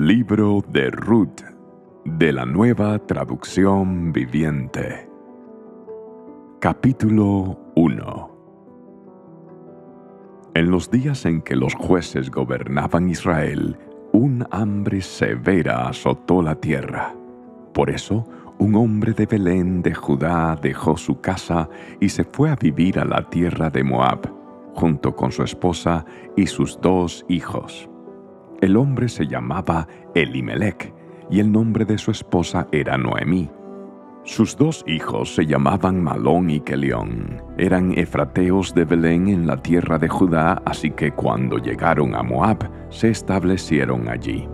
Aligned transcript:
Libro 0.00 0.64
de 0.68 0.92
Ruth 0.92 1.42
de 2.04 2.32
la 2.32 2.46
nueva 2.46 3.00
traducción 3.00 4.12
viviente. 4.12 5.10
Capítulo 6.60 7.58
1 7.74 8.30
En 10.54 10.70
los 10.70 10.88
días 10.88 11.24
en 11.24 11.42
que 11.42 11.56
los 11.56 11.74
jueces 11.74 12.30
gobernaban 12.30 13.08
Israel, 13.08 13.76
un 14.12 14.46
hambre 14.52 15.00
severa 15.00 15.88
azotó 15.88 16.42
la 16.42 16.54
tierra. 16.54 17.12
Por 17.74 17.90
eso, 17.90 18.24
un 18.58 18.76
hombre 18.76 19.14
de 19.14 19.26
Belén 19.26 19.82
de 19.82 19.94
Judá 19.94 20.56
dejó 20.62 20.96
su 20.96 21.20
casa 21.20 21.68
y 21.98 22.10
se 22.10 22.22
fue 22.22 22.50
a 22.50 22.54
vivir 22.54 23.00
a 23.00 23.04
la 23.04 23.28
tierra 23.28 23.68
de 23.68 23.82
Moab, 23.82 24.32
junto 24.76 25.16
con 25.16 25.32
su 25.32 25.42
esposa 25.42 26.04
y 26.36 26.46
sus 26.46 26.80
dos 26.80 27.26
hijos. 27.28 27.90
El 28.60 28.76
hombre 28.76 29.08
se 29.08 29.24
llamaba 29.24 29.86
Elimelech 30.16 30.92
y 31.30 31.38
el 31.38 31.52
nombre 31.52 31.84
de 31.84 31.96
su 31.96 32.10
esposa 32.10 32.66
era 32.72 32.98
Noemí. 32.98 33.48
Sus 34.24 34.56
dos 34.56 34.82
hijos 34.88 35.32
se 35.32 35.46
llamaban 35.46 36.02
Malón 36.02 36.50
y 36.50 36.58
Kelión. 36.60 37.40
Eran 37.56 37.96
efrateos 37.96 38.74
de 38.74 38.84
Belén 38.84 39.28
en 39.28 39.46
la 39.46 39.58
tierra 39.58 39.96
de 39.98 40.08
Judá, 40.08 40.60
así 40.64 40.90
que 40.90 41.12
cuando 41.12 41.58
llegaron 41.58 42.16
a 42.16 42.24
Moab 42.24 42.68
se 42.90 43.10
establecieron 43.10 44.08
allí. 44.08 44.48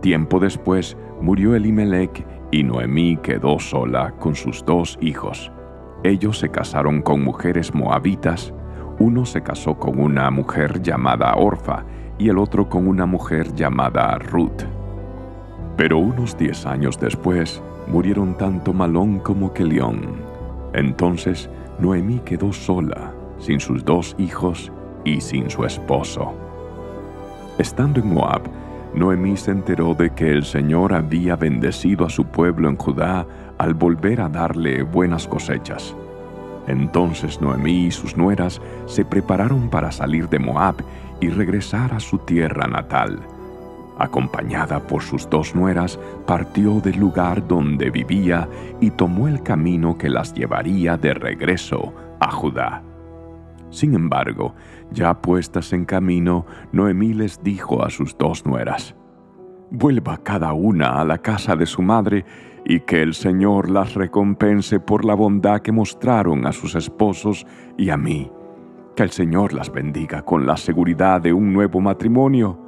Tiempo 0.00 0.40
después 0.40 0.96
murió 1.20 1.54
Elimelech 1.54 2.26
y 2.50 2.62
Noemí 2.62 3.18
quedó 3.18 3.58
sola 3.58 4.14
con 4.18 4.34
sus 4.36 4.64
dos 4.64 4.96
hijos. 5.02 5.52
Ellos 6.02 6.38
se 6.38 6.48
casaron 6.48 7.02
con 7.02 7.22
mujeres 7.22 7.74
moabitas. 7.74 8.54
Uno 8.98 9.26
se 9.26 9.42
casó 9.42 9.78
con 9.78 10.00
una 10.00 10.30
mujer 10.30 10.80
llamada 10.80 11.34
Orfa 11.34 11.84
y 12.18 12.28
el 12.28 12.38
otro 12.38 12.68
con 12.68 12.86
una 12.88 13.06
mujer 13.06 13.54
llamada 13.54 14.18
Ruth. 14.18 14.64
Pero 15.76 15.98
unos 15.98 16.36
diez 16.36 16.66
años 16.66 16.98
después 16.98 17.62
murieron 17.86 18.36
tanto 18.36 18.72
Malón 18.72 19.20
como 19.20 19.52
Kelión. 19.52 20.16
Entonces 20.72 21.48
Noemí 21.78 22.18
quedó 22.20 22.52
sola, 22.52 23.12
sin 23.38 23.60
sus 23.60 23.84
dos 23.84 24.16
hijos 24.18 24.72
y 25.04 25.20
sin 25.20 25.48
su 25.48 25.64
esposo. 25.64 26.34
Estando 27.58 28.00
en 28.00 28.12
Moab, 28.12 28.42
Noemí 28.94 29.36
se 29.36 29.52
enteró 29.52 29.94
de 29.94 30.10
que 30.10 30.30
el 30.30 30.44
Señor 30.44 30.92
había 30.92 31.36
bendecido 31.36 32.06
a 32.06 32.10
su 32.10 32.24
pueblo 32.24 32.68
en 32.68 32.76
Judá 32.76 33.26
al 33.58 33.74
volver 33.74 34.20
a 34.20 34.28
darle 34.28 34.82
buenas 34.82 35.28
cosechas. 35.28 35.94
Entonces 36.68 37.40
Noemí 37.40 37.86
y 37.86 37.90
sus 37.90 38.16
nueras 38.16 38.60
se 38.86 39.04
prepararon 39.04 39.70
para 39.70 39.90
salir 39.90 40.28
de 40.28 40.38
Moab 40.38 40.76
y 41.20 41.30
regresar 41.30 41.94
a 41.94 42.00
su 42.00 42.18
tierra 42.18 42.66
natal. 42.66 43.20
Acompañada 43.98 44.78
por 44.86 45.02
sus 45.02 45.28
dos 45.28 45.56
nueras, 45.56 45.98
partió 46.26 46.80
del 46.80 46.98
lugar 46.98 47.48
donde 47.48 47.90
vivía 47.90 48.48
y 48.80 48.90
tomó 48.90 49.26
el 49.26 49.42
camino 49.42 49.98
que 49.98 50.08
las 50.08 50.34
llevaría 50.34 50.96
de 50.96 51.14
regreso 51.14 51.92
a 52.20 52.30
Judá. 52.30 52.82
Sin 53.70 53.94
embargo, 53.94 54.54
ya 54.92 55.20
puestas 55.20 55.72
en 55.72 55.84
camino, 55.84 56.46
Noemí 56.70 57.12
les 57.12 57.42
dijo 57.42 57.84
a 57.84 57.90
sus 57.90 58.16
dos 58.16 58.46
nueras, 58.46 58.94
Vuelva 59.70 60.18
cada 60.18 60.52
una 60.52 61.00
a 61.00 61.04
la 61.04 61.18
casa 61.18 61.54
de 61.54 61.66
su 61.66 61.82
madre 61.82 62.24
y 62.64 62.80
que 62.80 63.02
el 63.02 63.14
Señor 63.14 63.70
las 63.70 63.94
recompense 63.94 64.80
por 64.80 65.04
la 65.04 65.14
bondad 65.14 65.60
que 65.60 65.72
mostraron 65.72 66.46
a 66.46 66.52
sus 66.52 66.74
esposos 66.74 67.46
y 67.76 67.90
a 67.90 67.96
mí 67.96 68.30
que 68.98 69.04
el 69.04 69.10
Señor 69.10 69.52
las 69.52 69.70
bendiga 69.70 70.22
con 70.22 70.44
la 70.44 70.56
seguridad 70.56 71.20
de 71.20 71.32
un 71.32 71.52
nuevo 71.52 71.80
matrimonio. 71.80 72.58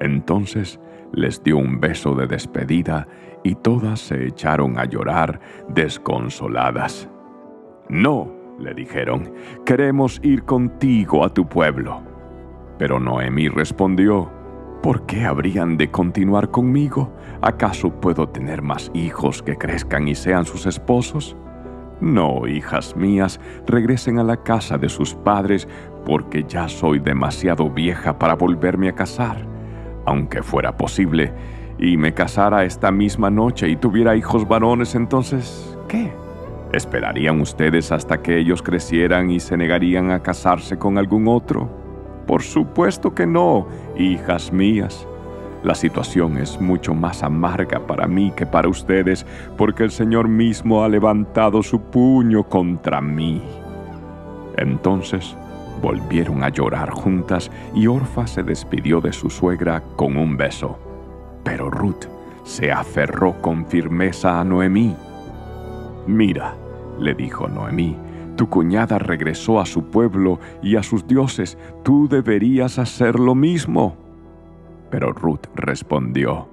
Entonces 0.00 0.80
les 1.12 1.40
dio 1.44 1.58
un 1.58 1.78
beso 1.78 2.16
de 2.16 2.26
despedida 2.26 3.06
y 3.44 3.54
todas 3.54 4.00
se 4.00 4.26
echaron 4.26 4.76
a 4.76 4.86
llorar 4.86 5.38
desconsoladas. 5.68 7.08
No, 7.88 8.32
le 8.58 8.74
dijeron, 8.74 9.32
queremos 9.64 10.18
ir 10.24 10.42
contigo 10.42 11.24
a 11.24 11.28
tu 11.32 11.48
pueblo. 11.48 12.02
Pero 12.76 12.98
Noemí 12.98 13.48
respondió, 13.48 14.28
¿por 14.82 15.06
qué 15.06 15.24
habrían 15.24 15.76
de 15.76 15.90
continuar 15.90 16.50
conmigo? 16.50 17.12
¿Acaso 17.42 17.90
puedo 17.90 18.28
tener 18.28 18.62
más 18.62 18.90
hijos 18.94 19.42
que 19.42 19.56
crezcan 19.56 20.08
y 20.08 20.14
sean 20.14 20.44
sus 20.44 20.66
esposos? 20.66 21.36
No, 22.00 22.46
hijas 22.46 22.94
mías, 22.96 23.40
regresen 23.66 24.18
a 24.18 24.24
la 24.24 24.36
casa 24.36 24.76
de 24.76 24.88
sus 24.88 25.14
padres, 25.14 25.66
porque 26.04 26.44
ya 26.46 26.68
soy 26.68 26.98
demasiado 26.98 27.70
vieja 27.70 28.18
para 28.18 28.34
volverme 28.34 28.88
a 28.88 28.94
casar. 28.94 29.38
Aunque 30.04 30.42
fuera 30.42 30.76
posible, 30.76 31.32
y 31.78 31.96
me 31.96 32.14
casara 32.14 32.64
esta 32.64 32.90
misma 32.90 33.30
noche 33.30 33.68
y 33.68 33.76
tuviera 33.76 34.16
hijos 34.16 34.46
varones, 34.46 34.94
entonces, 34.94 35.76
¿qué? 35.88 36.12
¿Esperarían 36.72 37.40
ustedes 37.40 37.92
hasta 37.92 38.22
que 38.22 38.38
ellos 38.38 38.62
crecieran 38.62 39.30
y 39.30 39.40
se 39.40 39.56
negarían 39.56 40.10
a 40.10 40.22
casarse 40.22 40.78
con 40.78 40.98
algún 40.98 41.28
otro? 41.28 41.85
Por 42.26 42.42
supuesto 42.42 43.14
que 43.14 43.26
no, 43.26 43.66
hijas 43.96 44.52
mías. 44.52 45.06
La 45.62 45.74
situación 45.74 46.38
es 46.38 46.60
mucho 46.60 46.94
más 46.94 47.22
amarga 47.22 47.86
para 47.86 48.06
mí 48.06 48.32
que 48.36 48.46
para 48.46 48.68
ustedes, 48.68 49.26
porque 49.56 49.82
el 49.84 49.90
Señor 49.90 50.28
mismo 50.28 50.84
ha 50.84 50.88
levantado 50.88 51.62
su 51.62 51.80
puño 51.80 52.44
contra 52.44 53.00
mí. 53.00 53.42
Entonces 54.56 55.36
volvieron 55.82 56.42
a 56.42 56.48
llorar 56.48 56.90
juntas 56.90 57.50
y 57.74 57.86
Orfa 57.86 58.26
se 58.26 58.42
despidió 58.42 59.00
de 59.00 59.12
su 59.12 59.30
suegra 59.30 59.82
con 59.96 60.16
un 60.16 60.36
beso. 60.36 60.78
Pero 61.44 61.70
Ruth 61.70 62.06
se 62.44 62.72
aferró 62.72 63.40
con 63.42 63.66
firmeza 63.66 64.40
a 64.40 64.44
Noemí. 64.44 64.94
Mira, 66.06 66.54
le 66.98 67.14
dijo 67.14 67.48
Noemí, 67.48 67.96
tu 68.36 68.48
cuñada 68.48 68.98
regresó 68.98 69.58
a 69.60 69.66
su 69.66 69.84
pueblo 69.84 70.38
y 70.62 70.76
a 70.76 70.82
sus 70.82 71.06
dioses, 71.06 71.58
tú 71.82 72.08
deberías 72.08 72.78
hacer 72.78 73.18
lo 73.18 73.34
mismo. 73.34 73.96
Pero 74.90 75.12
Ruth 75.12 75.46
respondió, 75.54 76.48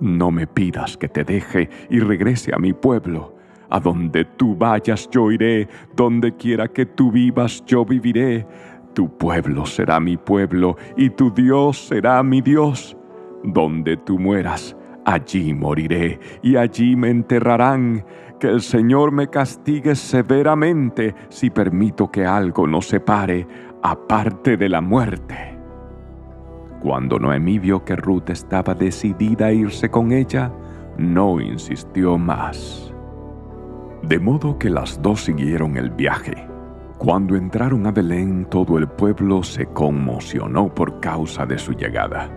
No 0.00 0.30
me 0.30 0.46
pidas 0.46 0.96
que 0.96 1.08
te 1.08 1.24
deje 1.24 1.68
y 1.90 2.00
regrese 2.00 2.52
a 2.54 2.58
mi 2.58 2.72
pueblo. 2.72 3.36
A 3.68 3.78
donde 3.78 4.24
tú 4.24 4.56
vayas 4.56 5.08
yo 5.10 5.30
iré, 5.30 5.68
donde 5.94 6.34
quiera 6.34 6.66
que 6.66 6.86
tú 6.86 7.12
vivas 7.12 7.62
yo 7.66 7.84
viviré. 7.84 8.46
Tu 8.94 9.08
pueblo 9.16 9.64
será 9.66 10.00
mi 10.00 10.16
pueblo 10.16 10.76
y 10.96 11.10
tu 11.10 11.32
Dios 11.32 11.86
será 11.86 12.22
mi 12.24 12.40
Dios. 12.40 12.96
Donde 13.44 13.96
tú 13.96 14.18
mueras, 14.18 14.76
allí 15.10 15.52
moriré 15.54 16.18
y 16.42 16.56
allí 16.56 16.96
me 16.96 17.10
enterrarán. 17.10 18.04
Que 18.38 18.48
el 18.48 18.62
Señor 18.62 19.12
me 19.12 19.28
castigue 19.28 19.94
severamente 19.94 21.14
si 21.28 21.50
permito 21.50 22.10
que 22.10 22.24
algo 22.24 22.66
nos 22.66 22.88
separe 22.88 23.46
aparte 23.82 24.56
de 24.56 24.68
la 24.68 24.80
muerte. 24.80 25.58
Cuando 26.80 27.18
Noemí 27.18 27.58
vio 27.58 27.84
que 27.84 27.96
Ruth 27.96 28.30
estaba 28.30 28.74
decidida 28.74 29.46
a 29.46 29.52
irse 29.52 29.90
con 29.90 30.12
ella, 30.12 30.50
no 30.96 31.38
insistió 31.38 32.16
más. 32.16 32.94
De 34.02 34.18
modo 34.18 34.58
que 34.58 34.70
las 34.70 35.02
dos 35.02 35.24
siguieron 35.24 35.76
el 35.76 35.90
viaje. 35.90 36.48
Cuando 36.96 37.36
entraron 37.36 37.86
a 37.86 37.92
Belén, 37.92 38.46
todo 38.46 38.78
el 38.78 38.88
pueblo 38.88 39.42
se 39.42 39.66
conmocionó 39.66 40.74
por 40.74 41.00
causa 41.00 41.44
de 41.44 41.58
su 41.58 41.72
llegada. 41.72 42.30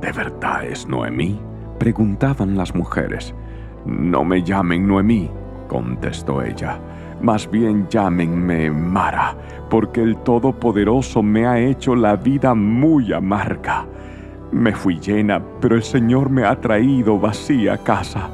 ¿De 0.00 0.10
verdad 0.10 0.64
es 0.64 0.86
Noemí? 0.88 1.40
Preguntaban 1.78 2.56
las 2.56 2.74
mujeres. 2.74 3.34
No 3.84 4.24
me 4.24 4.42
llamen 4.42 4.86
Noemí, 4.86 5.30
contestó 5.68 6.42
ella 6.42 6.80
más 7.20 7.50
bien 7.50 7.88
llámenme 7.88 8.70
Mara, 8.70 9.36
porque 9.70 10.02
el 10.02 10.16
Todopoderoso 10.18 11.22
me 11.22 11.46
ha 11.46 11.58
hecho 11.58 11.94
la 11.94 12.16
vida 12.16 12.54
muy 12.54 13.12
amarga. 13.12 13.86
Me 14.52 14.72
fui 14.72 14.98
llena, 15.00 15.42
pero 15.60 15.76
el 15.76 15.82
Señor 15.82 16.30
me 16.30 16.44
ha 16.44 16.60
traído 16.60 17.18
vacía 17.18 17.74
a 17.74 17.78
casa. 17.78 18.30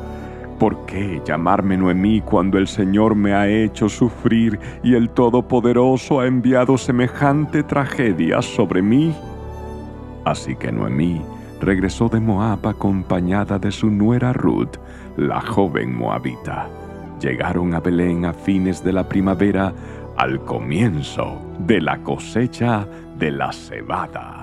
¿Por 0.59 0.85
qué 0.87 1.21
llamarme 1.25 1.77
Noemí 1.77 2.21
cuando 2.21 2.59
el 2.59 2.69
Señor 2.69 3.15
me 3.15 3.33
ha 3.35 3.49
hecho 3.49 3.89
sufrir 3.89 4.59
y 4.83 4.95
el 4.95 5.11
Todopoderoso 5.11 6.21
ha 6.21 6.27
enviado 6.27 6.77
semejante 6.77 7.63
tragedia 7.63 8.43
sobre 8.43 8.83
mí? 8.83 9.15
Así 10.25 10.55
que 10.55 10.71
Noemí 10.71 11.23
regresó 11.63 12.09
de 12.09 12.21
Moab 12.21 12.69
acompañada 12.69 13.59
de 13.59 13.73
su 13.73 13.91
nuera 13.91 14.35
Ruth, 14.35 14.77
la 15.17 15.41
joven 15.41 15.97
moabita 15.97 16.69
llegaron 17.23 17.73
a 17.73 17.81
Belén 17.81 18.25
a 18.25 18.33
fines 18.33 18.83
de 18.83 18.93
la 18.93 19.09
primavera 19.09 19.73
al 20.17 20.45
comienzo 20.45 21.41
de 21.61 21.81
la 21.81 22.03
cosecha 22.03 22.87
de 23.17 23.31
la 23.31 23.53
cebada. 23.53 24.42